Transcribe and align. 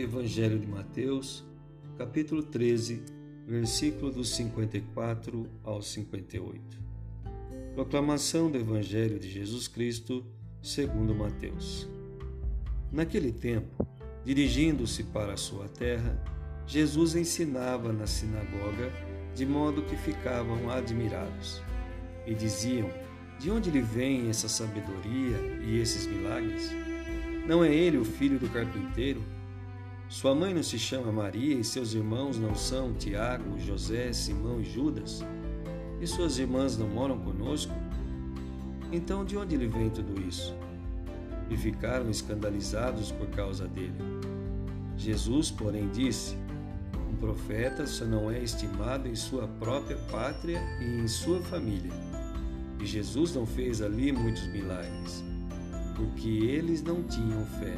Evangelho 0.00 0.58
de 0.58 0.66
Mateus, 0.66 1.44
capítulo 1.98 2.42
13, 2.42 3.02
versículo 3.46 4.10
dos 4.10 4.30
54 4.30 5.46
ao 5.62 5.82
58. 5.82 6.80
Proclamação 7.74 8.50
do 8.50 8.56
Evangelho 8.56 9.18
de 9.18 9.28
Jesus 9.28 9.68
Cristo, 9.68 10.24
segundo 10.62 11.14
Mateus. 11.14 11.86
Naquele 12.90 13.30
tempo, 13.30 13.86
dirigindo-se 14.24 15.04
para 15.04 15.34
a 15.34 15.36
sua 15.36 15.68
terra, 15.68 16.18
Jesus 16.66 17.14
ensinava 17.14 17.92
na 17.92 18.06
sinagoga, 18.06 18.90
de 19.34 19.44
modo 19.44 19.82
que 19.82 19.96
ficavam 19.96 20.70
admirados. 20.70 21.60
E 22.26 22.34
diziam: 22.34 22.88
De 23.38 23.50
onde 23.50 23.70
lhe 23.70 23.82
vem 23.82 24.30
essa 24.30 24.48
sabedoria 24.48 25.36
e 25.62 25.78
esses 25.78 26.06
milagres? 26.06 26.70
Não 27.46 27.62
é 27.62 27.74
ele 27.74 27.98
o 27.98 28.04
filho 28.04 28.38
do 28.38 28.48
carpinteiro? 28.48 29.22
Sua 30.10 30.34
mãe 30.34 30.52
não 30.52 30.62
se 30.64 30.76
chama 30.76 31.12
Maria 31.12 31.54
e 31.54 31.62
seus 31.62 31.94
irmãos 31.94 32.36
não 32.36 32.52
são 32.52 32.92
Tiago, 32.92 33.60
José, 33.60 34.12
Simão 34.12 34.60
e 34.60 34.64
Judas? 34.64 35.24
E 36.00 36.06
suas 36.06 36.36
irmãs 36.36 36.76
não 36.76 36.88
moram 36.88 37.16
conosco? 37.16 37.72
Então 38.90 39.24
de 39.24 39.36
onde 39.36 39.56
lhe 39.56 39.68
vem 39.68 39.88
tudo 39.88 40.20
isso? 40.20 40.52
E 41.48 41.56
ficaram 41.56 42.10
escandalizados 42.10 43.12
por 43.12 43.28
causa 43.28 43.68
dele. 43.68 43.94
Jesus, 44.96 45.48
porém, 45.48 45.88
disse: 45.90 46.36
Um 47.08 47.14
profeta 47.14 47.86
só 47.86 48.04
não 48.04 48.32
é 48.32 48.40
estimado 48.40 49.06
em 49.06 49.14
sua 49.14 49.46
própria 49.46 49.96
pátria 50.10 50.60
e 50.80 51.02
em 51.02 51.06
sua 51.06 51.40
família. 51.42 51.92
E 52.80 52.84
Jesus 52.84 53.32
não 53.32 53.46
fez 53.46 53.80
ali 53.80 54.10
muitos 54.10 54.44
milagres 54.48 55.22
porque 55.94 56.28
eles 56.28 56.82
não 56.82 57.02
tinham 57.04 57.44
fé. 57.60 57.76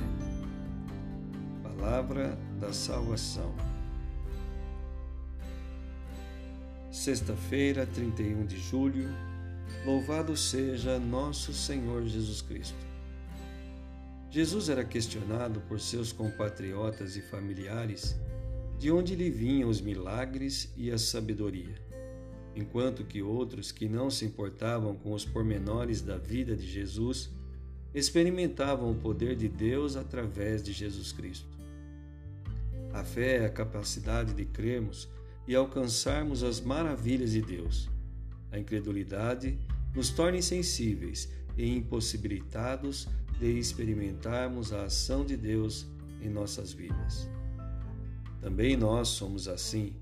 Palavra 1.82 2.38
da 2.60 2.72
salvação. 2.72 3.52
Sexta-feira, 6.92 7.84
31 7.84 8.46
de 8.46 8.56
julho, 8.56 9.08
louvado 9.84 10.36
seja 10.36 11.00
nosso 11.00 11.52
Senhor 11.52 12.06
Jesus 12.06 12.40
Cristo. 12.40 12.78
Jesus 14.30 14.68
era 14.68 14.84
questionado 14.84 15.60
por 15.62 15.80
seus 15.80 16.12
compatriotas 16.12 17.16
e 17.16 17.20
familiares 17.20 18.14
de 18.78 18.92
onde 18.92 19.16
lhe 19.16 19.28
vinham 19.28 19.68
os 19.68 19.80
milagres 19.80 20.72
e 20.76 20.88
a 20.92 20.96
sabedoria, 20.96 21.74
enquanto 22.54 23.04
que 23.04 23.22
outros 23.22 23.72
que 23.72 23.88
não 23.88 24.08
se 24.08 24.24
importavam 24.24 24.94
com 24.94 25.12
os 25.14 25.24
pormenores 25.24 26.00
da 26.00 26.16
vida 26.16 26.54
de 26.54 26.70
Jesus 26.70 27.28
experimentavam 27.92 28.92
o 28.92 28.94
poder 28.94 29.34
de 29.34 29.48
Deus 29.48 29.96
através 29.96 30.62
de 30.62 30.72
Jesus 30.72 31.10
Cristo. 31.10 31.61
A 32.92 33.02
fé 33.02 33.38
é 33.38 33.46
a 33.46 33.50
capacidade 33.50 34.34
de 34.34 34.44
crermos 34.44 35.08
e 35.48 35.54
alcançarmos 35.54 36.42
as 36.42 36.60
maravilhas 36.60 37.32
de 37.32 37.40
Deus. 37.40 37.88
A 38.50 38.58
incredulidade 38.58 39.58
nos 39.94 40.10
torna 40.10 40.38
insensíveis 40.38 41.28
e 41.56 41.74
impossibilitados 41.74 43.08
de 43.38 43.58
experimentarmos 43.58 44.72
a 44.72 44.84
ação 44.84 45.24
de 45.24 45.36
Deus 45.36 45.86
em 46.20 46.28
nossas 46.28 46.72
vidas. 46.72 47.28
Também 48.40 48.76
nós 48.76 49.08
somos 49.08 49.48
assim. 49.48 49.96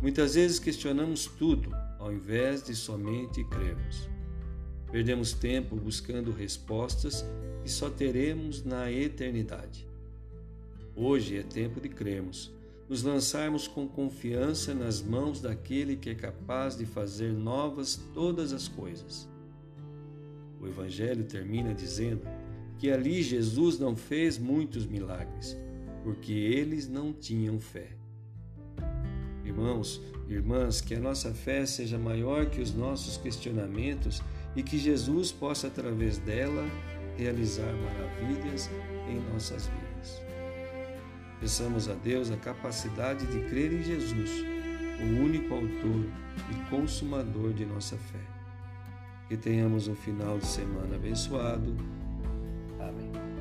Muitas 0.00 0.34
vezes 0.34 0.58
questionamos 0.58 1.26
tudo 1.26 1.70
ao 1.98 2.12
invés 2.12 2.64
de 2.64 2.74
somente 2.74 3.44
crermos. 3.44 4.08
Perdemos 4.90 5.32
tempo 5.32 5.76
buscando 5.76 6.32
respostas 6.32 7.24
que 7.62 7.70
só 7.70 7.88
teremos 7.88 8.64
na 8.64 8.90
eternidade. 8.90 9.91
Hoje 10.94 11.38
é 11.38 11.42
tempo 11.42 11.80
de 11.80 11.88
crermos, 11.88 12.52
nos 12.86 13.02
lançarmos 13.02 13.66
com 13.66 13.88
confiança 13.88 14.74
nas 14.74 15.00
mãos 15.00 15.40
daquele 15.40 15.96
que 15.96 16.10
é 16.10 16.14
capaz 16.14 16.76
de 16.76 16.84
fazer 16.84 17.32
novas 17.32 17.96
todas 18.12 18.52
as 18.52 18.68
coisas. 18.68 19.26
O 20.60 20.66
Evangelho 20.66 21.24
termina 21.24 21.72
dizendo 21.72 22.28
que 22.76 22.90
ali 22.90 23.22
Jesus 23.22 23.78
não 23.78 23.96
fez 23.96 24.36
muitos 24.36 24.84
milagres, 24.84 25.56
porque 26.04 26.34
eles 26.34 26.86
não 26.86 27.10
tinham 27.10 27.58
fé. 27.58 27.96
Irmãos, 29.46 29.98
irmãs, 30.28 30.82
que 30.82 30.94
a 30.94 31.00
nossa 31.00 31.32
fé 31.32 31.64
seja 31.64 31.98
maior 31.98 32.50
que 32.50 32.60
os 32.60 32.74
nossos 32.74 33.16
questionamentos 33.16 34.22
e 34.54 34.62
que 34.62 34.76
Jesus 34.76 35.32
possa, 35.32 35.68
através 35.68 36.18
dela, 36.18 36.68
realizar 37.16 37.72
maravilhas 37.72 38.68
em 39.08 39.18
nossas 39.32 39.66
vidas. 39.66 40.31
Peçamos 41.42 41.88
a 41.88 41.94
Deus 41.94 42.30
a 42.30 42.36
capacidade 42.36 43.26
de 43.26 43.40
crer 43.48 43.72
em 43.72 43.82
Jesus, 43.82 44.30
o 45.00 45.24
único 45.24 45.52
autor 45.52 46.06
e 46.52 46.70
consumador 46.70 47.52
de 47.52 47.66
nossa 47.66 47.96
fé. 47.96 48.20
Que 49.26 49.36
tenhamos 49.36 49.88
um 49.88 49.96
final 49.96 50.38
de 50.38 50.46
semana 50.46 50.94
abençoado. 50.94 51.74
Amém. 52.78 53.31